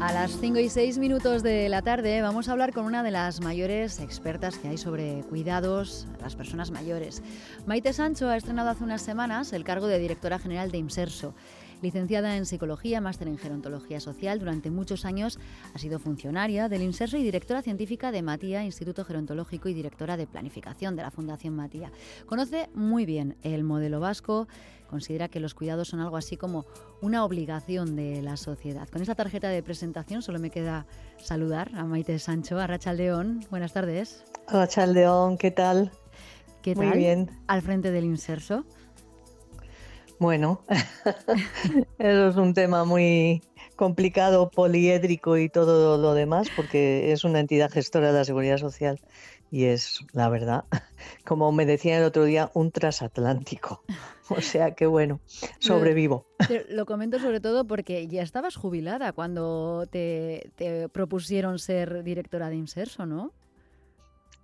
[0.00, 3.10] A las 5 y 6 minutos de la tarde vamos a hablar con una de
[3.10, 7.22] las mayores expertas que hay sobre cuidados a las personas mayores.
[7.66, 11.34] Maite Sancho ha estrenado hace unas semanas el cargo de directora general de Imserso.
[11.82, 15.38] Licenciada en Psicología, máster en Gerontología Social, durante muchos años
[15.74, 20.26] ha sido funcionaria del INSERSO y directora científica de Matía, Instituto Gerontológico y directora de
[20.26, 21.92] Planificación de la Fundación Matía.
[22.26, 24.46] Conoce muy bien el modelo vasco,
[24.90, 26.66] considera que los cuidados son algo así como
[27.00, 28.88] una obligación de la sociedad.
[28.88, 30.86] Con esta tarjeta de presentación solo me queda
[31.18, 33.46] saludar a Maite Sancho, a Rachaldeón.
[33.50, 34.24] Buenas tardes.
[34.48, 35.92] Rachaldeón, ¿qué tal?
[36.60, 36.88] ¿Qué tal?
[36.88, 37.30] Muy bien.
[37.46, 38.64] Al frente del Inserso.
[40.20, 40.62] Bueno,
[41.98, 43.42] eso es un tema muy
[43.74, 49.00] complicado, poliédrico y todo lo demás, porque es una entidad gestora de la seguridad social
[49.50, 50.66] y es, la verdad,
[51.24, 53.82] como me decía el otro día, un transatlántico.
[54.32, 55.18] O sea que bueno,
[55.58, 56.24] sobrevivo.
[56.68, 62.54] lo comento sobre todo porque ya estabas jubilada cuando te, te propusieron ser directora de
[62.54, 63.32] Inserso, ¿no?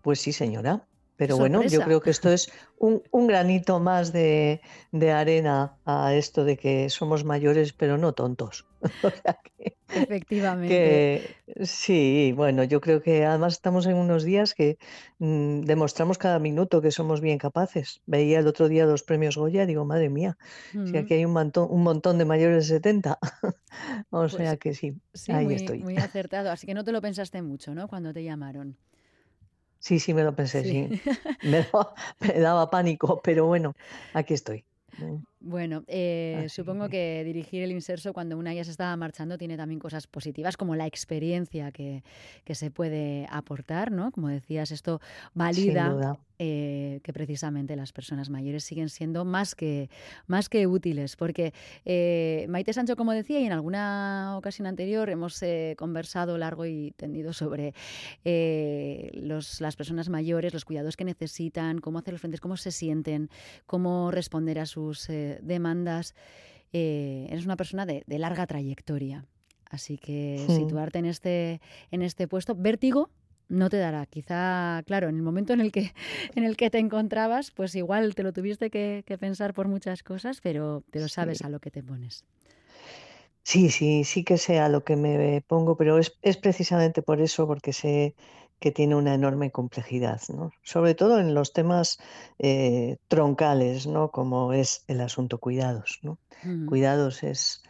[0.03, 0.89] Pues sí, señora.
[1.17, 4.61] Pero bueno, yo creo que esto es un, granito más de,
[4.93, 8.67] arena a esto de que somos mayores, pero no tontos.
[9.89, 11.37] Efectivamente.
[11.63, 14.79] sí, bueno, yo creo que además estamos en unos días que
[15.19, 18.03] mm, demostramos cada minuto que somos bien capaces.
[18.05, 20.37] Veía el otro día los premios Goya y digo, madre mía,
[20.73, 23.19] si aquí hay un montón, un montón de mayores de 70.
[24.11, 24.95] o pues sea que sí,
[25.29, 25.83] ahí estoy.
[25.83, 26.51] Muy acertado.
[26.51, 27.89] Así que no te lo pensaste mucho, ¿no?
[27.89, 28.77] Cuando te llamaron.
[29.87, 31.01] Sí, sí, me lo pensé, sí.
[31.45, 31.65] Me,
[32.41, 33.73] daba, pánico, pero bueno,
[34.15, 34.65] aquí estoy.
[35.47, 39.79] Bueno, eh, supongo que dirigir el inserso cuando una ya se estaba marchando tiene también
[39.79, 42.03] cosas positivas, como la experiencia que,
[42.51, 44.11] se puede aportar, ¿no?
[44.11, 45.01] Como decías, esto
[45.35, 49.89] valida eh, que precisamente las personas mayores siguen siendo más que,
[50.27, 55.41] más que útiles, porque eh, Maite Sancho, como decía, y en alguna ocasión anterior hemos
[55.77, 57.73] conversado largo y tendido sobre
[59.15, 63.31] los, las personas mayores, los cuidados que necesitan, cómo hacer los frentes, cómo se sienten,
[63.67, 65.09] cómo responder a sus
[65.43, 66.15] demandas,
[66.73, 69.25] eh, eres una persona de, larga trayectoria.
[69.69, 71.61] Así que situarte en este,
[71.91, 73.11] en este puesto, vértigo
[73.49, 74.07] no te dará.
[74.07, 75.93] Quizá, claro, en el momento en el que,
[76.35, 80.41] en el que te encontrabas, pues igual te lo tuviste que, pensar por muchas cosas,
[80.41, 82.25] pero, pero sabes a lo que te pones.
[83.43, 87.21] Sí, sí, sí que sé a lo que me pongo, pero es, es precisamente por
[87.21, 88.17] eso, porque sé
[88.61, 90.53] que tiene una enorme complejidad, ¿no?
[90.63, 91.99] sobre todo en los temas
[92.39, 94.11] eh, troncales, ¿no?
[94.11, 96.01] como es el asunto cuidados.
[96.03, 96.19] ¿no?
[96.67, 97.63] Cuidados es,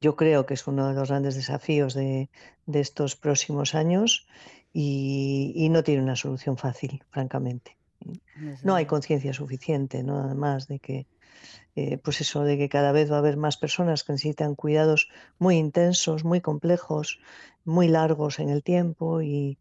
[0.00, 2.30] yo creo que es uno de los grandes desafíos de,
[2.72, 4.26] estos próximos años
[4.72, 7.76] y, no tiene una solución fácil, francamente.
[8.62, 10.18] No hay conciencia suficiente, ¿no?
[10.18, 11.06] además de que
[11.74, 15.08] eh, pues eso, de que cada vez va a haber más personas que necesitan cuidados
[15.38, 17.18] muy intensos, muy complejos,
[17.64, 19.58] muy largos en el tiempo y,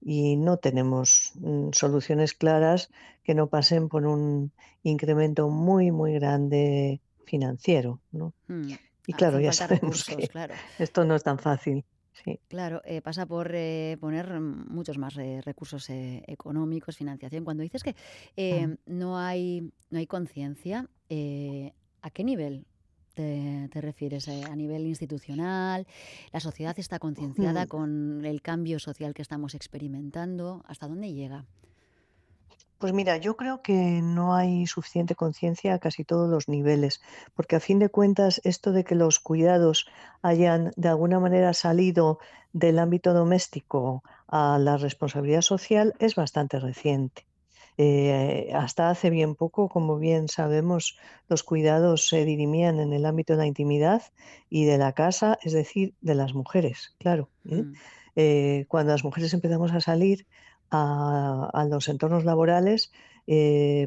[0.00, 2.90] y no tenemos mm, soluciones claras
[3.22, 4.52] que no pasen por un
[4.82, 8.00] incremento muy, muy grande financiero.
[8.12, 8.32] ¿no?
[8.48, 8.72] Mm,
[9.06, 10.28] y claro, ya sabemos que
[10.78, 11.84] esto no es tan fácil.
[12.48, 17.44] Claro, eh, pasa por eh, poner muchos más eh, recursos económicos, financiación.
[17.44, 17.94] Cuando dices que
[18.36, 18.74] ah.
[18.86, 20.88] no hay, no hay conciencia,
[22.02, 22.66] ¿a qué nivel
[23.14, 24.28] te, refieres?
[24.28, 25.86] Eh, ¿A nivel institucional?
[26.32, 30.62] ¿La sociedad está concienciada con el cambio social que estamos experimentando?
[30.66, 31.46] ¿Hasta dónde llega?
[32.80, 37.02] Pues mira, yo creo que no hay suficiente conciencia a casi todos los niveles,
[37.34, 39.86] porque a fin de cuentas esto de que los cuidados
[40.22, 42.20] hayan de alguna manera salido
[42.54, 47.26] del ámbito doméstico a la responsabilidad social es bastante reciente.
[47.82, 50.98] Eh, hasta hace bien poco, como bien sabemos,
[51.30, 54.02] los cuidados se dirimían en el ámbito de la intimidad
[54.50, 57.30] y de la casa, es decir, de las mujeres, claro.
[57.48, 57.62] ¿eh?
[57.62, 57.72] Mm.
[58.16, 60.26] Eh, cuando las mujeres empezamos a salir
[60.70, 62.92] a, los entornos laborales,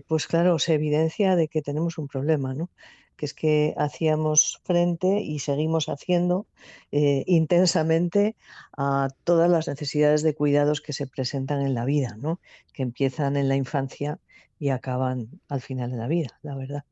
[0.08, 2.70] pues claro, se evidencia de que tenemos un problema, ¿no?
[3.16, 6.48] que es que hacíamos frente y seguimos haciendo
[6.92, 8.35] eh, intensamente
[8.78, 12.40] a todas las necesidades de cuidados que se presentan en la vida, ¿no?
[12.74, 14.20] que empiezan en la infancia
[14.59, 16.86] y acaban al final de la vida, la verdad.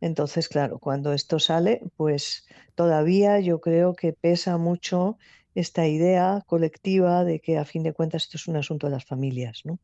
[0.00, 5.18] Entonces, claro, cuando esto sale, pues todavía yo creo que pesa mucho
[5.54, 9.04] esta idea colectiva de que a fin de cuentas esto es un asunto de las
[9.04, 9.78] familias, ¿no?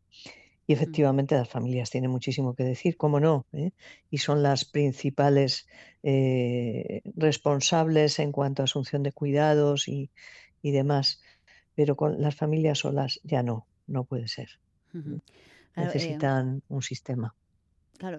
[0.66, 3.70] Y efectivamente las familias tienen muchísimo que decir, cómo no, ¿eh?
[4.10, 5.68] y son las principales
[6.02, 10.10] eh, responsables en cuanto a asunción de cuidados y,
[10.62, 11.22] demás.
[11.76, 14.58] Pero con las familias solas ya no, no puede ser.
[14.92, 15.20] Eh,
[15.76, 17.36] Necesitan un sistema.
[17.98, 18.18] Claro,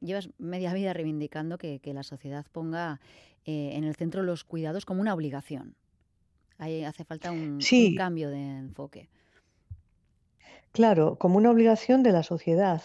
[0.00, 3.00] llevas media vida reivindicando que, que la sociedad ponga
[3.44, 5.74] en el centro los cuidados como una obligación.
[6.58, 9.08] Ahí hace falta un, un cambio de enfoque.
[10.76, 12.82] Claro, como una obligación de la sociedad,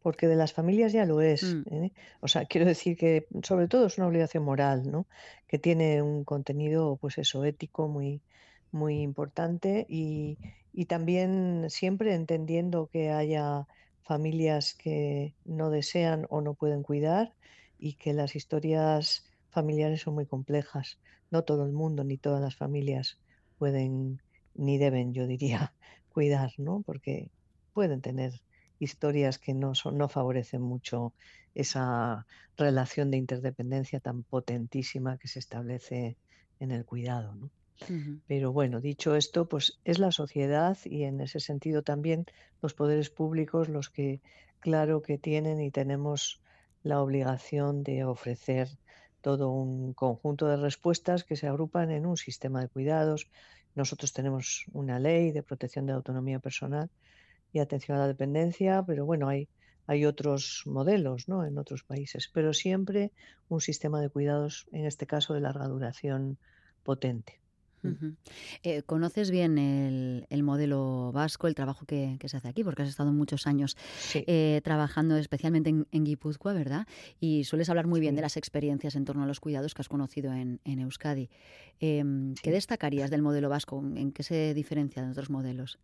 [0.00, 1.92] porque de las familias ya lo es, Mm, ¿eh?
[2.20, 5.06] O sea, quiero decir que sobre todo es una obligación moral, ¿no?
[5.46, 8.22] Que tiene un contenido, pues eso, ético muy,
[8.70, 10.38] muy importante y,
[10.72, 13.66] y también siempre entendiendo que haya
[14.02, 17.34] familias que no desean o no pueden cuidar
[17.78, 20.98] y que las historias familiares son muy complejas.
[21.30, 23.18] No todo el mundo ni todas las familias
[23.58, 24.22] pueden
[24.54, 25.74] ni deben, yo diría,
[26.14, 26.82] cuidar, ¿no?
[26.86, 27.32] Porque
[27.74, 28.32] pueden tener
[28.78, 31.14] historias que no son, no favorecen mucho
[31.54, 32.26] esa
[32.56, 36.18] relación de interdependencia tan potentísima que se establece
[36.60, 37.52] en el cuidado, ¿no?
[38.26, 42.24] Pero bueno, dicho esto, pues es la sociedad y en ese sentido también
[42.62, 44.22] los poderes públicos los que
[44.60, 46.42] claro que tienen y tenemos
[46.82, 48.68] la obligación de ofrecer
[49.20, 53.30] todo un conjunto de respuestas que se agrupan en un sistema de cuidados.
[53.74, 56.90] Nosotros tenemos una ley de protección de autonomía personal
[57.52, 59.48] y atención a la dependencia, pero bueno, hay,
[59.86, 61.44] hay otros modelos, ¿no?
[61.44, 63.12] En otros países, pero siempre
[63.48, 66.38] un sistema de cuidados, en este caso de larga duración,
[66.82, 67.43] potente.
[68.62, 72.64] Eh, ¿conoces bien el, el modelo vasco, el trabajo que, que se hace aquí?
[72.64, 76.86] Porque has estado muchos años Sí, eh, trabajando especialmente en, en Guipúzcoa, ¿verdad?
[77.20, 79.88] Y sueles hablar muy bien de las experiencias en torno a los cuidados que has
[79.88, 81.30] conocido en, en Euskadi.
[81.80, 83.82] Em, ¿qué destacarías del modelo vasco?
[83.94, 85.78] ¿En qué se diferencia de otros modelos?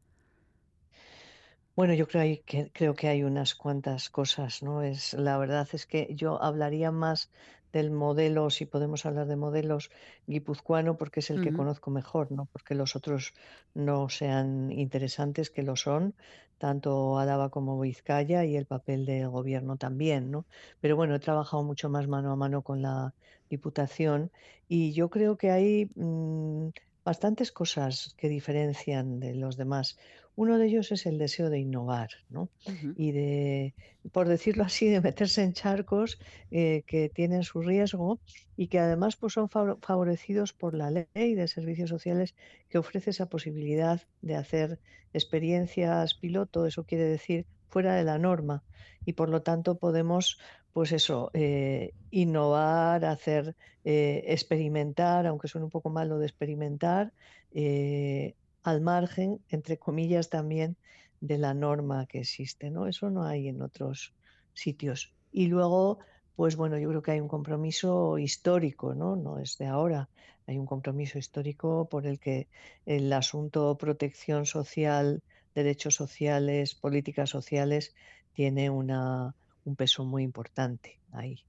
[1.76, 4.82] Bueno, yo creo, que, creo que hay unas cuantas cosas, ¿no?
[4.82, 7.30] Es, la verdad es que yo hablaría más
[7.72, 9.90] del modelo, si podemos hablar de modelos
[10.26, 12.46] guipuzcoano, porque es el que conozco mejor, ¿no?
[12.52, 13.34] Porque los otros
[13.74, 16.14] no sean interesantes, que lo son,
[16.58, 20.46] tanto Álava como Vizcaya y el papel del gobierno también, ¿no?
[20.80, 23.14] Pero bueno, he trabajado mucho más mano a mano con la
[23.48, 24.30] Diputación
[24.68, 26.68] y yo creo que hay mm,
[27.04, 29.96] bastantes cosas que diferencian de los demás.
[30.42, 32.50] Uno de ellos es el deseo de innovar, ¿no?
[32.94, 33.74] Y de,
[34.12, 36.18] por decirlo así, de meterse en charcos
[36.50, 38.20] eh, que tienen su riesgo
[38.56, 42.34] y que además pues, son fav- favorecidos por la ley de servicios sociales
[42.68, 44.80] que ofrece esa posibilidad de hacer
[45.12, 48.64] experiencias piloto, eso quiere decir fuera de la norma.
[49.04, 50.38] Y por lo tanto podemos,
[50.72, 57.12] pues eso, eh, innovar, hacer, eh, experimentar, aunque suene un poco mal lo de experimentar,
[57.52, 60.76] eh, al margen, entre comillas, también
[61.20, 62.86] de la norma que existe, ¿no?
[62.86, 64.14] Eso no hay en otros
[64.54, 65.12] sitios.
[65.32, 65.98] Y luego,
[66.36, 69.16] pues bueno, yo creo que hay un compromiso histórico, ¿no?
[69.16, 70.08] No es de ahora.
[70.46, 72.48] Hay un compromiso histórico por el que
[72.86, 75.22] el asunto protección social,
[75.54, 77.94] derechos sociales, políticas sociales,
[78.32, 79.34] tiene una,
[79.64, 81.44] un peso muy importante ahí.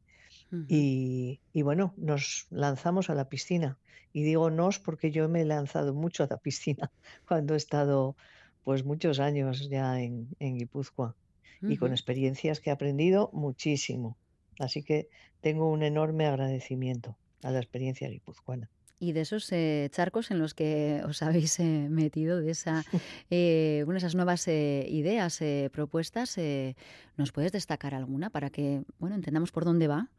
[0.68, 3.77] Y, y bueno, nos lanzamos a la piscina.
[4.13, 6.92] Y digo nos porque yo me he lanzado mucho a la piscina
[7.27, 8.15] cuando he estado
[8.63, 11.15] pues muchos años ya en, en Guipúzcoa
[11.62, 14.18] y con experiencias que he aprendido muchísimo.
[14.59, 15.09] Así que
[15.42, 18.69] tengo un enorme agradecimiento a la experiencia guipuzcoana.
[19.00, 22.83] Y de esos eh, charcos en los que os habéis eh, metido, de esa,
[23.31, 26.75] eh, bueno, esas nuevas eh, ideas, eh, propuestas, eh,
[27.18, 30.09] ¿nos puedes destacar alguna para que, bueno, entendamos por dónde va?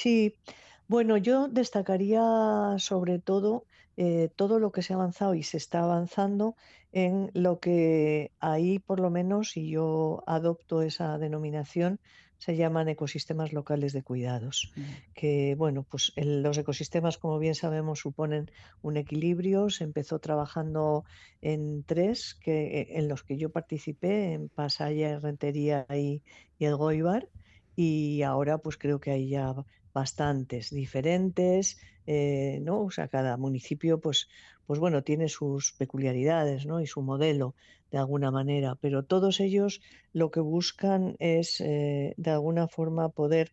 [0.00, 0.38] Sí,
[0.86, 3.66] bueno, yo destacaría sobre todo
[3.96, 6.54] eh, todo lo que se ha avanzado y se está avanzando
[6.92, 11.98] en lo que ahí, por lo menos, y yo adopto esa denominación,
[12.38, 14.70] se llaman ecosistemas locales de cuidados.
[14.76, 18.46] Mm, Que, bueno, pues el- los ecosistemas, como bien sabemos, suponen
[18.80, 19.68] un equilibrio.
[19.70, 21.02] Se empezó trabajando
[21.40, 26.22] en tres, que, en los que yo participé, en Pasaya, Rentería y,
[26.56, 27.28] y el Goibar.
[27.76, 29.54] Y ahora, pues creo que hay ya
[29.92, 32.84] bastantes diferentes, eh, ¿no?
[32.84, 34.28] O sea, cada municipio, pues,
[34.66, 36.80] pues bueno, tiene sus peculiaridades, ¿no?
[36.80, 37.54] Y su modelo,
[37.90, 39.80] de alguna manera, pero todos ellos
[40.12, 43.52] lo que buscan es, eh, de alguna forma, poder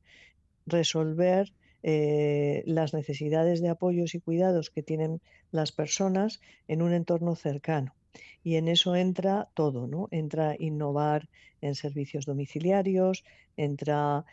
[0.66, 7.36] resolver eh, las necesidades de apoyos y cuidados que tienen las personas en un entorno
[7.36, 7.94] cercano.
[8.44, 10.08] Y en eso entra todo, ¿no?
[10.12, 11.30] Entra innovar
[11.62, 13.24] en servicios domiciliarios,
[13.58, 14.26] entra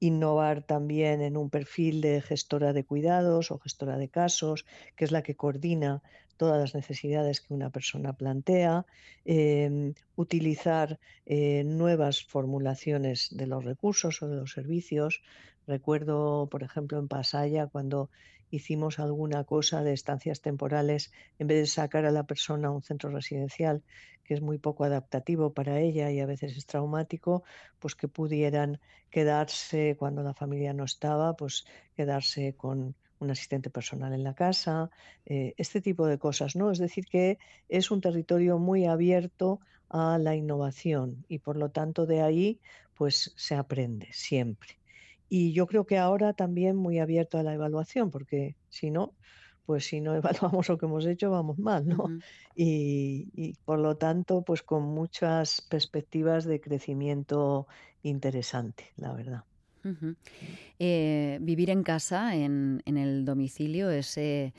[0.00, 5.12] innovar también en un perfil de gestora de cuidados o gestora de casos, que es
[5.12, 6.02] la que coordina
[6.36, 8.84] todas las necesidades que una persona plantea,
[9.24, 15.22] em, utilizar eh, nuevas formulaciones de los recursos o de los servicios,
[15.66, 18.10] Recuerdo, por ejemplo, en Pasaya, cuando
[18.52, 22.82] hicimos alguna cosa de estancias temporales, en vez de sacar a la persona a un
[22.82, 23.82] centro residencial,
[24.24, 27.42] que es muy poco adaptativo para ella y a veces es traumático,
[27.80, 28.78] pues que pudieran
[29.10, 31.64] quedarse cuando la familia no estaba, pues
[31.96, 34.90] quedarse con un asistente personal en la casa,
[35.24, 36.70] eh, este tipo de cosas, ¿no?
[36.70, 42.06] Es decir, que es un territorio muy abierto a la innovación y por lo tanto
[42.06, 42.60] de ahí
[42.94, 44.81] pues se aprende siempre.
[45.34, 49.14] Y yo creo que ahora también muy abierto a la evaluación, porque si no,
[49.64, 52.18] pues si no evaluamos lo que hemos hecho, vamos mal, ¿no?
[52.54, 57.66] Y, y, por lo tanto, pues con muchas perspectivas de crecimiento
[58.02, 59.44] interesante, la verdad.
[60.78, 64.52] Eh, vivir en casa, en, en el domicilio, es eh,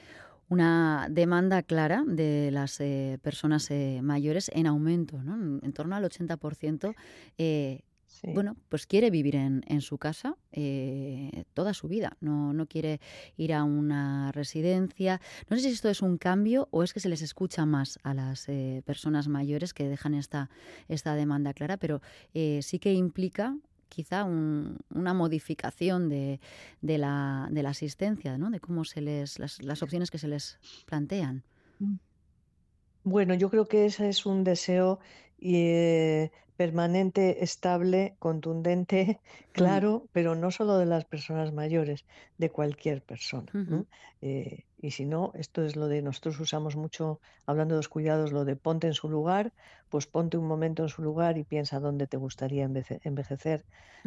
[0.49, 3.69] una demanda clara de las eh, personas
[4.01, 5.59] mayores en aumento, ¿no?
[5.61, 6.95] En torno al 80%
[8.33, 12.99] bueno, pues quiere vivir en, en su casa eh, toda su vida, no, no quiere
[13.37, 15.19] ir a una residencia.
[15.49, 18.13] No sé si esto es un cambio o es que se les escucha más a
[18.13, 20.49] las eh, personas mayores que dejan esta,
[20.87, 22.01] esta demanda clara, pero
[22.33, 23.57] eh, sí que implica
[23.89, 26.39] quizá una modificación de,
[26.81, 28.49] de, la, de la asistencia, ¿no?
[28.49, 31.43] de cómo se les, las, las opciones que se les plantean.
[31.79, 31.95] Mm.
[33.03, 34.99] Bueno, yo creo que ese es un deseo
[35.43, 39.19] eh, permanente, estable, contundente,
[39.51, 42.05] claro, pero no solo de las personas mayores,
[42.37, 43.55] de cualquier persona.
[44.21, 48.31] Eh, y si no, esto es lo de nosotros usamos mucho, hablando de los cuidados,
[48.31, 49.53] lo de ponte en su lugar,
[49.93, 53.63] pues ponte un momento en su lugar y piensa dónde te gustaría envejecer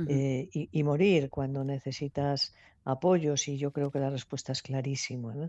[0.09, 3.47] eh, y, morir cuando necesitas apoyos.
[3.47, 5.49] Y yo creo que la respuesta es clarísima.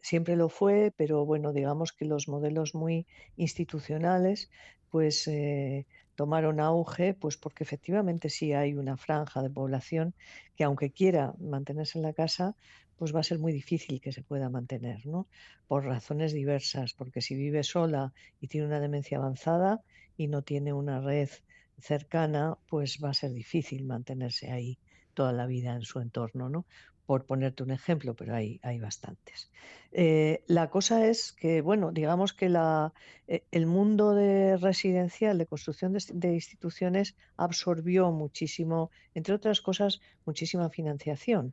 [0.00, 4.48] siempre lo fue, pero bueno, digamos que los modelos muy institucionales
[4.90, 10.14] pues eh, tomaron auge, pues porque efectivamente sí hay una franja de población
[10.54, 12.54] que aunque quiera mantenerse en la casa,
[13.00, 15.26] pues va a ser muy difícil que se pueda mantener, ¿no?
[15.66, 19.80] Por razones diversas, porque si vive sola y tiene una demencia avanzada
[20.18, 21.30] y no tiene una red
[21.78, 24.78] cercana, pues va a ser difícil mantenerse ahí
[25.14, 26.66] toda la vida en su entorno, ¿no?
[27.10, 29.50] Por ponerte un ejemplo, pero hay, hay bastantes.
[29.90, 32.92] Eh, la cosa es que, bueno, digamos que la,
[33.26, 40.70] eh, el mundo de residencial, de construcción de, instituciones, absorbió muchísimo, entre otras cosas, muchísima
[40.70, 41.52] financiación.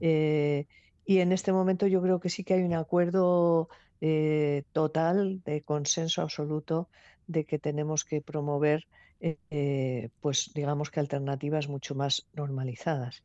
[0.00, 0.64] Eh,
[1.04, 3.68] y en este momento yo creo que sí que hay un acuerdo
[4.72, 6.88] total, de consenso absoluto,
[7.26, 8.86] de que tenemos que promover,
[10.22, 13.24] pues digamos que alternativas mucho más normalizadas,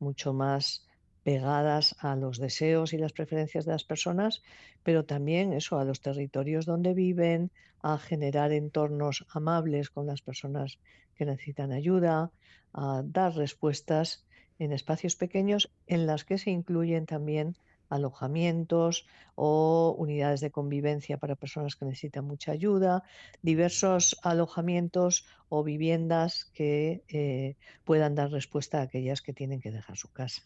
[0.00, 0.85] mucho más
[1.26, 4.44] pegadas a los deseos y las preferencias de las personas,
[4.84, 7.50] pero también eso, a los territorios donde viven,
[7.82, 10.78] a generar entornos amables con las personas
[11.16, 12.30] que necesitan ayuda,
[12.72, 14.24] a dar respuestas
[14.60, 17.56] en espacios pequeños en las que se incluyen también
[17.88, 19.04] alojamientos
[19.34, 23.02] o unidades de convivencia para personas que necesitan mucha ayuda,
[23.42, 29.96] diversos alojamientos o viviendas que eh, puedan dar respuesta a aquellas que tienen que dejar
[29.96, 30.42] su casa.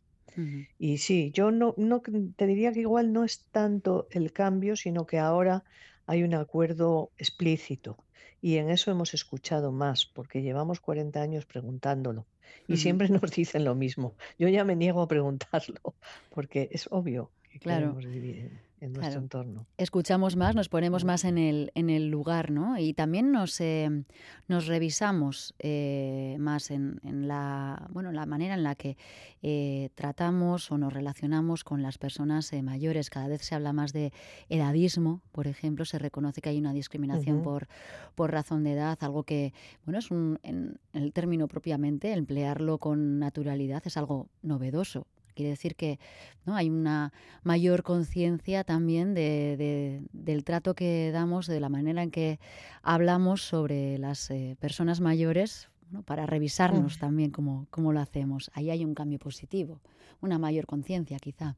[0.78, 2.00] Y sí, yo no, no
[2.36, 5.64] te diría que igual no es tanto el cambio, sino que ahora
[6.06, 7.96] hay un acuerdo explícito
[8.40, 12.26] y en eso hemos escuchado más, porque llevamos 40 años preguntándolo
[12.66, 14.14] y siempre nos dicen lo mismo.
[14.38, 15.94] Yo ya me niego a preguntarlo,
[16.30, 17.98] porque es obvio que claro.
[17.98, 19.66] queremos en nuestro entorno.
[19.76, 22.78] Escuchamos más, nos ponemos más en el, en el lugar, ¿no?
[22.78, 24.04] Y también nos, eh,
[24.48, 28.96] nos revisamos eh, más en, en, la, bueno, la manera en la que
[29.42, 33.10] eh, tratamos o nos relacionamos con las personas mayores.
[33.10, 34.12] Cada vez se habla más de
[34.48, 37.68] edadismo, por ejemplo, se reconoce que hay una discriminación por,
[38.14, 39.52] por razón de edad, algo que,
[39.84, 45.06] bueno, es un, en el término propiamente, emplearlo con naturalidad es algo novedoso.
[45.40, 45.98] Quiere decir que
[46.44, 46.54] ¿no?
[46.54, 52.38] hay una mayor conciencia también de, del trato que damos, de la manera en que
[52.82, 55.70] hablamos sobre las eh, personas mayores,
[56.04, 58.50] para revisarnos también cómo, cómo lo hacemos.
[58.52, 59.80] Ahí hay un cambio positivo,
[60.20, 61.56] una mayor conciencia quizá.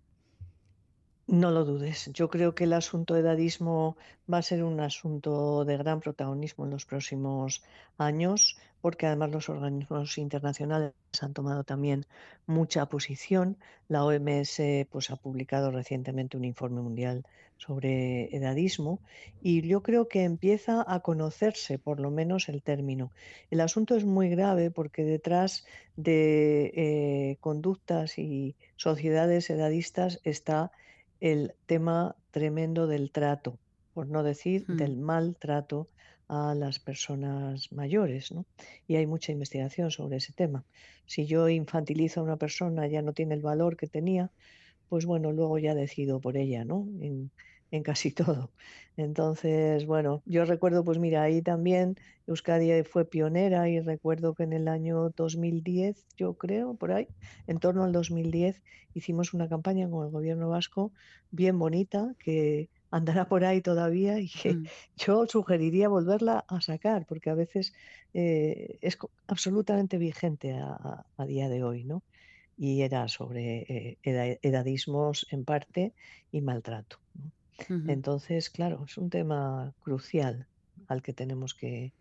[1.29, 2.11] No lo dudes.
[2.13, 3.97] Yo creo que el asunto edadismo
[4.31, 7.63] va a ser un asunto de gran protagonismo en los próximos
[7.97, 12.07] años, porque además los organismos internacionales han tomado también
[12.47, 13.57] mucha posición.
[13.89, 14.61] La OMS
[14.91, 17.25] pues, ha publicado recientemente un informe mundial
[17.57, 19.01] sobre edadismo
[19.41, 23.13] y yo creo que empieza a conocerse por lo menos el término.
[23.51, 25.65] El asunto es muy grave porque detrás
[25.95, 30.73] de eh, conductas y sociedades edadistas está
[31.23, 33.57] el tema tremendo del trato,
[33.95, 34.77] por no decir mm.
[34.77, 35.89] del maltrato
[36.27, 38.45] a las personas mayores, ¿no?
[38.89, 40.65] Y hay mucha investigación sobre ese tema.
[41.07, 44.33] Si yo infantilizo a una persona, ya no tiene el valor que tenía,
[44.89, 46.89] pues bueno, luego ya decido por ella, ¿no?
[47.01, 47.31] En
[47.73, 48.53] en casi todo.
[48.97, 54.53] Entonces, bueno, yo recuerdo, pues mira, ahí también Euskadi fue pionera y recuerdo que en
[54.55, 57.09] el año 2010, yo creo, por ahí,
[57.47, 58.63] en torno al 2010,
[58.95, 60.93] hicimos una campaña con el gobierno vasco
[61.31, 67.07] bien bonita que andará por ahí todavía y que Mm, yo sugeriría volverla a sacar
[67.07, 67.73] porque a veces
[68.13, 72.05] eh, es absolutamente vigente a, a- a día de hoy, ¿no?
[72.57, 75.95] Y era sobre eh, eda- edadismos en parte
[76.31, 77.33] y maltrato, ¿no?
[77.69, 80.47] Entonces, claro, es un tema crucial
[80.89, 81.93] al que tenemos que,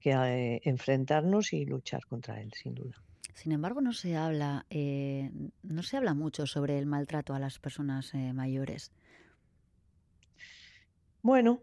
[0.00, 3.02] que, eh, enfrentarnos y luchar contra él, sin duda.
[3.34, 5.30] Sin embargo, no se habla, eh,
[5.62, 8.92] no se habla mucho sobre el maltrato a las personas eh, mayores.
[11.22, 11.62] Bueno,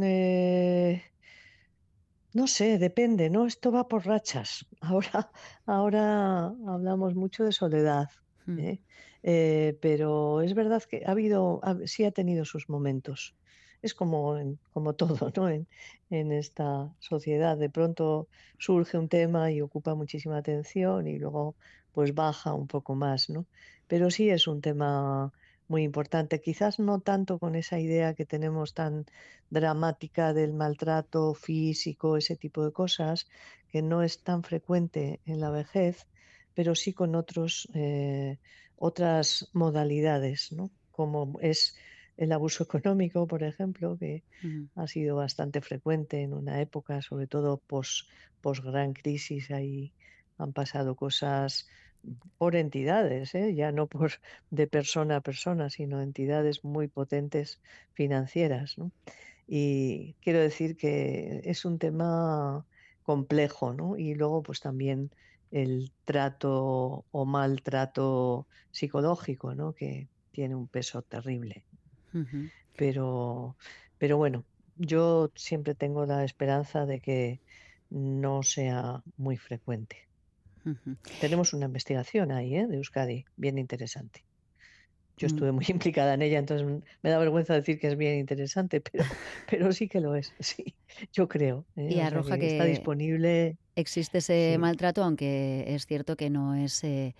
[0.00, 1.02] eh,
[2.32, 3.46] no sé, depende, ¿no?
[3.46, 4.66] Esto va por rachas.
[4.80, 5.30] Ahora,
[5.66, 8.08] ahora hablamos mucho de soledad,
[8.46, 8.78] Mm,
[9.26, 9.78] ¿eh?
[9.82, 13.36] Pero es verdad que ha habido, ha- sí ha tenido sus momentos.
[13.82, 14.36] Es como,
[14.72, 15.48] como todo, ¿no?
[15.50, 15.68] En,
[16.10, 18.28] en esta sociedad, de pronto
[18.58, 21.56] surge un tema y ocupa muchísima atención y luego
[21.92, 23.48] pues baja un poco más, ¿no?
[23.86, 25.32] Pero sí es un tema
[25.68, 26.40] muy importante.
[26.40, 29.04] Quizás no tanto con esa idea que tenemos tan
[29.50, 33.26] dramática del maltrato físico, ese tipo de cosas,
[33.68, 36.06] que no es tan frecuente en la vejez,
[36.54, 38.38] pero sí con otros, eh,
[38.76, 40.70] otras modalidades, ¿no?
[40.90, 41.76] Como es
[42.16, 44.22] el abuso económico, por ejemplo, que
[44.74, 48.08] ha sido bastante frecuente en una época, sobre todo pos,
[48.40, 49.92] pos gran crisis, ahí
[50.38, 51.66] han pasado cosas
[52.38, 53.54] por entidades, ¿eh?
[53.54, 54.12] Ya no por
[54.50, 57.60] de persona a persona, sino entidades muy potentes
[57.92, 58.92] financieras, ¿no?
[59.46, 62.66] Y quiero decir que es un tema
[63.02, 63.96] complejo, ¿no?
[63.96, 65.10] Y luego, pues también
[65.56, 69.72] el trato o maltrato psicológico, ¿no?
[69.72, 71.64] Que tiene un peso terrible.
[72.76, 73.56] Pero,
[73.96, 74.44] pero bueno,
[74.76, 77.40] yo siempre tengo la esperanza de que
[77.88, 79.96] no sea muy frecuente.
[81.20, 82.66] Tenemos una investigación ahí, ¿eh?
[82.66, 84.25] de Euskadi, bien interesante.
[85.16, 87.96] Yo Mm, estuve muy implicada en ella, entonces mm, me da vergüenza decir que es
[87.96, 89.04] bien interesante, pero,
[89.50, 90.74] pero sí que lo es, sí,
[91.12, 91.88] yo creo, ¿eh?
[91.90, 96.30] Y O sea arroja que está disponible, existe ese sí, maltrato, aunque es cierto que
[96.30, 97.14] no es, eh,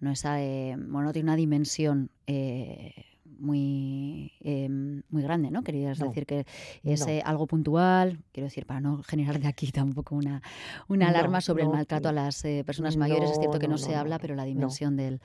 [0.00, 2.92] no es, eh, bueno, no tiene una dimensión eh,
[3.38, 5.62] muy, eh, muy grande, ¿no?
[5.62, 6.46] Querías no, decir que
[6.82, 10.42] es no, eh, algo puntual, quiero decir, para no generar de aquí tampoco una,
[10.88, 13.30] una alarma no, sobre el maltrato a las eh, personas mayores.
[13.30, 15.20] Es cierto que no, se habla, pero la dimensión del,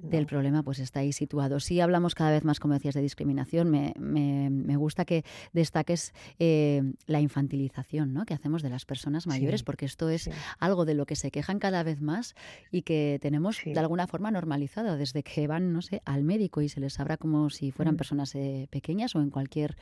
[0.00, 1.60] del problema pues está ahí situado.
[1.60, 3.70] Sí hablamos cada vez más, como decías, de discriminación.
[3.70, 8.24] Me, me, me gusta que destaques eh, la infantilización ¿no?
[8.24, 11.16] que hacemos de las personas mayores, sí, porque esto es sí, algo de lo que
[11.16, 12.34] se quejan cada vez más
[12.70, 16.68] y que tenemos de alguna forma normalizado desde que van, no sé, al médico y
[16.68, 19.76] se les habla como si fueran mm, personas eh, pequeñas o en cualquier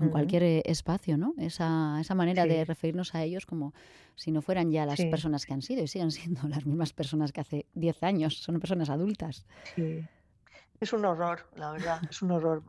[0.00, 1.34] en ujú, cualquier eh, espacio, ¿no?
[1.38, 3.72] Esa, esa manera de sí, referirnos a ellos como
[4.16, 5.06] si no fueran ya las sí.
[5.06, 8.60] personas que han sido y siguen siendo las mismas personas que hace 10 años, son
[8.60, 9.46] personas adultas.
[9.62, 10.08] Sí,
[10.80, 12.64] es un horror, la verdad, es un horror.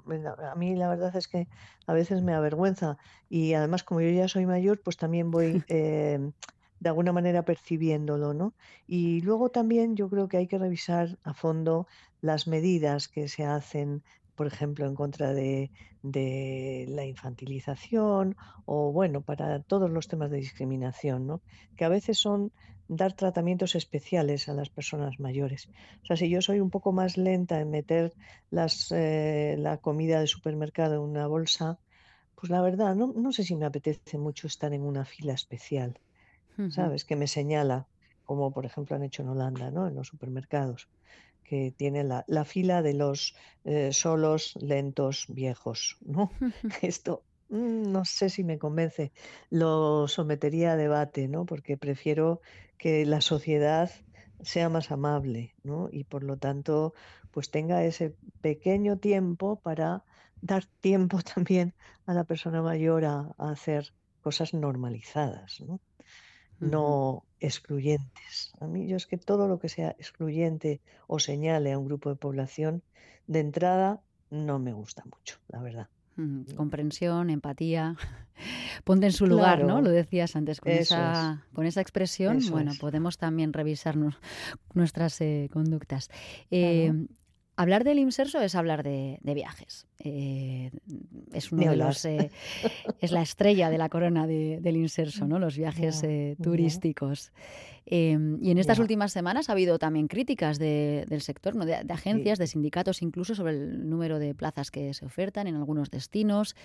[0.52, 1.48] A mí la verdad es que
[1.88, 2.98] a veces me avergüenza
[3.30, 6.20] y además como yo ya soy mayor, pues también voy eh,
[6.80, 8.56] de alguna manera percibiéndolo, ¿no?
[8.88, 11.88] Y luego también yo creo que hay que revisar a fondo
[12.22, 14.04] las medidas que se hacen,
[14.40, 15.70] por ejemplo, en contra de,
[16.02, 21.42] de la infantilización o, bueno, para todos los temas de discriminación, ¿no?
[21.76, 22.54] Que a veces son
[22.88, 25.68] dar tratamientos especiales a las personas mayores.
[26.04, 28.14] O sea, si yo soy un poco más lenta en meter
[28.50, 31.78] las, eh, la comida del supermercado en una bolsa,
[32.36, 36.00] pues la verdad, no, no sé si me apetece mucho estar en una fila especial,
[36.70, 37.04] ¿sabes?
[37.04, 37.88] Que me señala,
[38.24, 39.86] como por ejemplo han hecho en Holanda, ¿no?
[39.86, 40.88] En los supermercados,
[41.50, 46.30] que tiene la, la fila de los eh, solos, lentos, viejos, ¿no?
[46.84, 49.12] Esto mm, no sé si me convence.
[49.50, 51.46] Lo sometería a debate, ¿no?
[51.48, 52.42] Porque prefiero
[52.78, 53.90] que la sociedad
[54.42, 55.90] sea más amable, ¿no?
[55.92, 56.94] Y por lo tanto,
[57.32, 60.06] pues tenga ese pequeño tiempo para
[60.42, 65.82] dar tiempo también a la persona mayor a, a hacer cosas normalizadas, ¿no?
[66.60, 68.52] No excluyentes.
[68.60, 72.10] A mí yo es que todo lo que sea excluyente o señale a un grupo
[72.10, 72.84] de población,
[73.28, 75.88] de entrada no me gusta mucho, la verdad.
[76.16, 76.56] Mm, Mm.
[76.56, 77.96] comprensión, empatía,
[78.84, 79.82] ponte en su lugar, ¿no?
[79.82, 82.80] Lo decías antes, con es, esa, con esa expresión, bueno, es.
[82.80, 84.12] podemos también revisar nu-
[84.74, 86.08] nuestras eh, conductas.
[86.10, 86.18] Claro,
[86.52, 86.94] Eh,
[87.60, 89.86] Hablar del Imserso es hablar de, viajes.
[90.00, 90.72] Eh,
[91.34, 92.32] es uno de los eh,
[93.02, 95.40] es la estrella de la corona del Inserso, ¿no?
[95.40, 97.34] Los viajes eh, turísticos.
[97.86, 101.66] Em, y en estas últimas semanas ha habido también críticas del sector, ¿no?
[101.66, 105.92] de, agencias, de sindicatos, incluso sobre el número de plazas que se ofertan en algunos
[105.92, 106.56] destinos.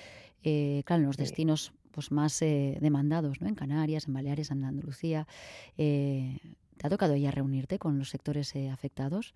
[0.45, 3.49] claro, en los destinos pues más demandados, ¿no?
[3.49, 5.27] En Canarias, en Baleares, en Andalucía.
[5.75, 9.35] ¿Te ha tocado ya reunirte con los sectores afectados?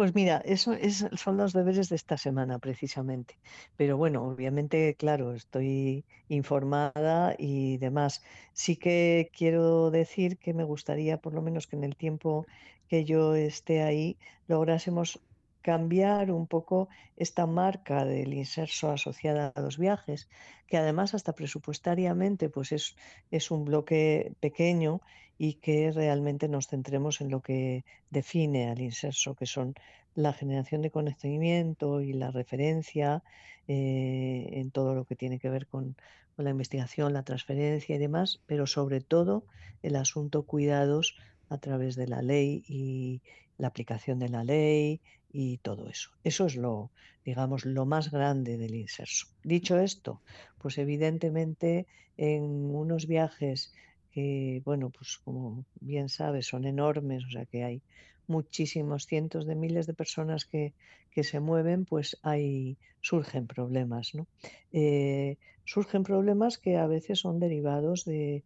[0.00, 3.38] Pues mira, eso es, son los deberes de esta semana precisamente.
[3.76, 8.22] Pero bueno, obviamente, claro, estoy informada y demás.
[8.54, 12.46] Sí que quiero decir que me gustaría, por lo menos que en el tiempo
[12.88, 15.20] que yo esté ahí, lográsemos
[15.62, 20.28] cambiar un poco esta marca del inserso asociada a los viajes,
[20.66, 22.96] que además hasta presupuestariamente pues es,
[23.30, 25.00] es un bloque pequeño
[25.38, 29.74] y que realmente nos centremos en lo que define al inserso, que son
[30.14, 33.22] la generación de conocimiento y la referencia
[33.68, 35.96] eh, en todo lo que tiene que ver con,
[36.36, 39.44] con, la investigación, la transferencia y demás, pero sobre todo
[39.82, 41.16] el asunto cuidados
[41.48, 43.22] a través de la ley y
[43.56, 45.00] la aplicación de la ley
[45.32, 46.10] y todo eso.
[46.24, 46.90] Eso es lo,
[47.24, 49.28] digamos, lo más grande del inserso.
[49.44, 50.22] Dicho esto,
[50.58, 53.72] pues evidentemente en unos viajes
[54.10, 57.82] que, bueno, pues como bien sabes, son enormes, o sea que hay
[58.26, 60.74] muchísimos cientos de miles de personas que,
[61.22, 64.26] se mueven, pues hay, surgen problemas, ¿no?
[64.72, 68.42] Eh, surgen problemas que a veces son derivados de,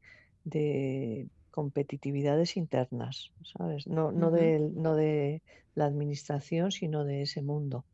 [1.54, 3.86] competitividades internas, ¿sabes?
[3.86, 5.42] No, no, de, no de
[5.76, 7.84] la administración, sino de ese mundo,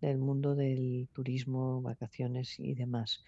[0.00, 3.24] del mundo del turismo, vacaciones y demás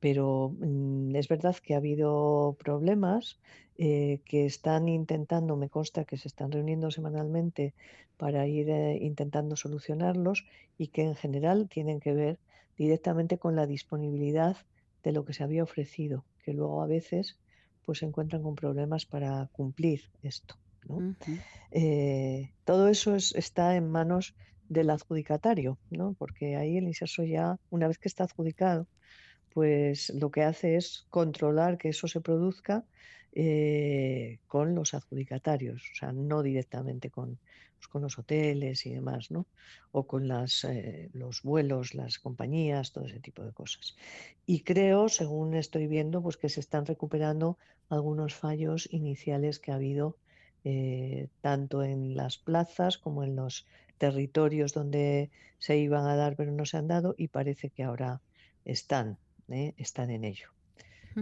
[0.00, 3.38] pero mm, es verdad que ha habido problemas
[3.78, 7.74] eh, que están intentando, me consta que se están reuniendo semanalmente
[8.16, 10.46] para ir eh, intentando solucionarlos
[10.78, 12.38] y que en general tienen que ver
[12.76, 14.56] directamente con la disponibilidad
[15.02, 17.38] de lo que se había ofrecido, que luego a veces
[17.84, 20.56] pues se encuentran con problemas para cumplir esto.
[21.70, 24.34] Eh, todo eso está en manos
[24.68, 26.14] del adjudicatario, ¿no?
[26.18, 28.86] porque ahí el inserso ya, una vez que está adjudicado,
[29.52, 32.84] pues lo que hace es controlar que eso se produzca
[33.32, 37.38] eh, con los adjudicatarios, o sea, no directamente con,
[37.80, 39.46] pues, con los hoteles y demás, ¿no?
[39.90, 43.96] O con las, eh, los vuelos, las compañías, todo ese tipo de cosas.
[44.44, 47.56] Y creo, según estoy viendo, pues que se están recuperando
[47.88, 50.18] algunos fallos iniciales que ha habido
[50.64, 53.66] eh, tanto en las plazas como en los
[53.96, 58.20] territorios donde se iban a dar pero no se han dado y parece que ahora
[58.66, 59.74] están ¿eh?
[59.78, 60.48] están en ello.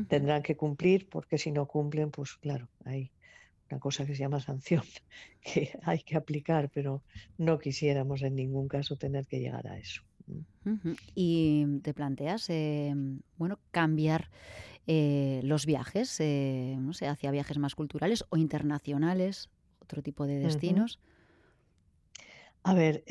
[0.09, 3.11] Tendrán que cumplir porque si no cumplen, pues claro, hay
[3.71, 4.83] una cosa que se llama sanción
[5.43, 7.03] que hay que aplicar, pero
[7.37, 10.03] no quisiéramos en ningún caso tener que llegar a eso.
[11.15, 12.95] Y te planteas, eh,
[13.37, 14.31] bueno, cambiar
[14.87, 19.49] eh, los viajes, no sé, hacia viajes más culturales o internacionales,
[19.81, 21.01] otro tipo de destinos.
[22.63, 23.03] A ver,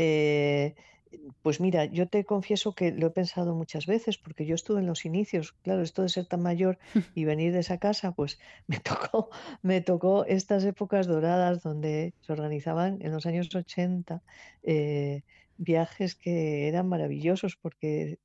[1.42, 4.88] pues mira, yo te confieso que lo he pensado muchas veces porque yo estuve en
[4.88, 6.78] los inicios, claro, esto de ser tan mayor
[7.16, 9.30] y venir de esa casa, pues me tocó,
[9.62, 14.24] me tocó estas épocas doradas donde se organizaban en los años 80
[14.64, 15.24] eh,
[15.58, 18.20] viajes que eran maravillosos porque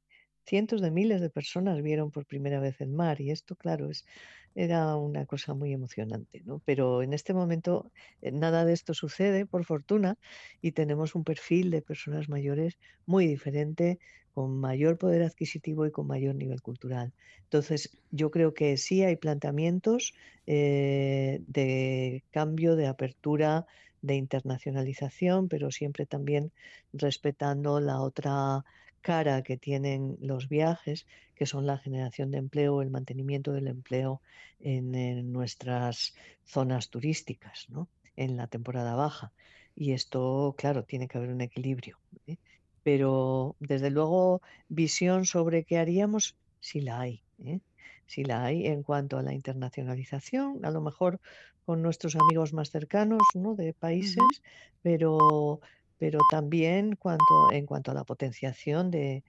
[0.45, 4.05] cientos de miles de personas vieron por primera vez el mar y esto, claro, es,
[4.55, 6.61] era una cosa muy emocionante, ¿no?
[6.65, 10.19] Pero en este momento eh, nada de esto sucede, por fortuna,
[10.61, 13.99] y tenemos un perfil de personas mayores muy diferente,
[14.35, 17.13] con mayor poder adquisitivo y con mayor nivel cultural.
[17.45, 20.15] Entonces, yo creo que sí hay planteamientos
[20.47, 23.67] eh, de cambio, de apertura,
[24.01, 26.53] de internacionalización, pero siempre también
[26.93, 28.65] respetando la otra
[29.03, 34.23] cara que tienen los viajes, que son la generación de empleo, el mantenimiento del empleo
[34.61, 37.89] en, nuestras zonas turísticas, ¿no?
[38.17, 39.33] en la temporada baja.
[39.75, 41.99] Y esto, claro, tiene que haber un equilibrio.
[42.27, 42.37] ¿eh?
[42.83, 47.23] Pero, desde luego, visión sobre qué haríamos, sí la hay.
[47.45, 47.61] ¿eh?
[48.07, 51.21] Sí la hay en cuanto a la internacionalización, a lo mejor
[51.65, 53.55] con nuestros amigos más cercanos ¿no?
[53.55, 54.43] de países,
[54.83, 55.61] pero
[56.03, 59.23] pero también cuanto, en cuanto a la potenciación de,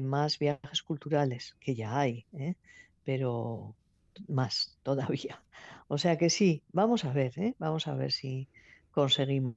[0.00, 2.54] más viajes culturales, que ya hay, ¿eh?
[3.04, 3.76] pero
[4.26, 5.42] más todavía.
[5.86, 7.54] O sea que sí, vamos a ver, ¿eh?
[7.58, 8.48] vamos a ver si
[8.90, 9.54] conseguimos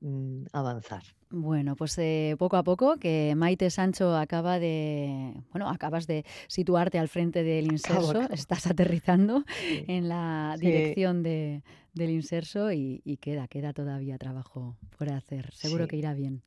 [0.00, 1.02] Mm, avanzar.
[1.30, 6.98] Bueno, pues eh, poco a poco, que Maite Sancho acaba de, bueno, acabas de situarte
[6.98, 8.34] al frente del inserso, acabo, acabo.
[8.34, 9.84] estás aterrizando sí.
[9.88, 10.66] en la sí.
[10.66, 11.62] dirección de,
[11.94, 15.52] del inserso y, y, queda, queda todavía trabajo por hacer.
[15.52, 15.90] Seguro sí.
[15.90, 16.42] que irá bien.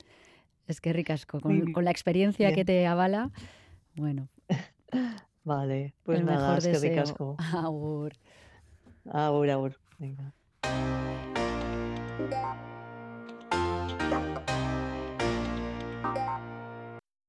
[0.68, 2.56] Es que ricasco, con, con la experiencia bien.
[2.56, 3.32] que te avala,
[3.96, 4.30] bueno.
[5.44, 7.36] Vale, pues nada, mejor es que ricasco.
[7.54, 8.14] Agur.
[9.12, 9.76] Agur, agur.
[9.98, 10.34] Venga.